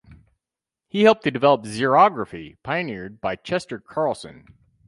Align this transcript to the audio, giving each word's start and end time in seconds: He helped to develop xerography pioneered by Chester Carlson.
He 0.87 1.03
helped 1.03 1.25
to 1.25 1.29
develop 1.29 1.61
xerography 1.65 2.57
pioneered 2.63 3.21
by 3.21 3.35
Chester 3.35 3.77
Carlson. 3.79 4.45